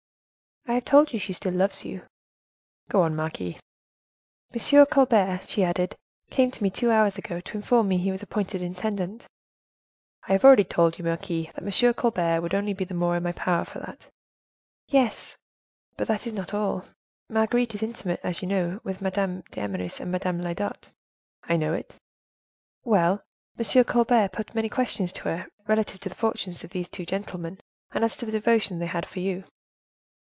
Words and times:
"I 0.67 0.75
have 0.75 0.85
told 0.85 1.11
you 1.11 1.19
she 1.19 1.33
still 1.33 1.53
loves 1.53 1.83
you." 1.83 2.05
"Go 2.87 3.01
on, 3.01 3.13
marquise." 3.15 3.59
"'M. 4.53 4.85
Colbert,' 4.85 5.49
she 5.49 5.65
added, 5.65 5.97
'came 6.29 6.49
to 6.51 6.63
me 6.63 6.69
two 6.69 6.91
hours 6.91 7.17
ago, 7.17 7.41
to 7.41 7.57
inform 7.57 7.89
me 7.89 7.97
he 7.97 8.11
was 8.11 8.21
appointed 8.23 8.61
intendant.'" 8.63 9.27
"I 10.29 10.33
have 10.33 10.45
already 10.45 10.63
told 10.63 10.97
you, 10.97 11.03
marquise, 11.03 11.49
that 11.55 11.65
M. 11.83 11.93
Colbert 11.95 12.41
would 12.41 12.53
only 12.53 12.73
be 12.73 12.85
the 12.85 12.93
more 12.93 13.17
in 13.17 13.23
my 13.23 13.31
power 13.33 13.65
for 13.65 13.79
that." 13.79 14.07
"Yes, 14.87 15.35
but 15.97 16.07
that 16.07 16.25
is 16.27 16.31
not 16.31 16.53
all: 16.53 16.85
Marguerite 17.27 17.73
is 17.73 17.83
intimate, 17.83 18.21
as 18.23 18.41
you 18.43 18.47
know, 18.47 18.79
with 18.83 19.01
Madame 19.01 19.41
d'Eymeris 19.51 19.99
and 19.99 20.11
Madame 20.11 20.39
Lyodot." 20.41 20.89
"I 21.43 21.57
know 21.57 21.73
it." 21.73 21.95
"Well, 22.85 23.23
M. 23.59 23.83
Colbert 23.83 24.31
put 24.31 24.55
many 24.55 24.69
questions 24.69 25.11
to 25.13 25.23
her, 25.23 25.47
relative 25.67 25.99
to 26.01 26.09
the 26.09 26.15
fortunes 26.15 26.63
of 26.63 26.69
these 26.69 26.87
two 26.87 27.05
gentlemen, 27.05 27.59
and 27.93 28.05
as 28.05 28.15
to 28.17 28.25
the 28.27 28.31
devotion 28.31 28.77
they 28.79 28.85
had 28.87 29.05
for 29.07 29.19
you." 29.19 29.43